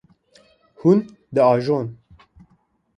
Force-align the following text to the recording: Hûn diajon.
Hûn 0.79 0.99
diajon. 1.33 1.85